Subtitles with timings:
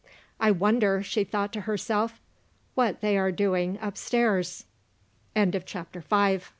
[0.39, 2.19] "I wonder," she thought to herself,
[2.73, 4.65] "what they are doing upstairs?"
[5.37, 6.41] CHAPTER VI.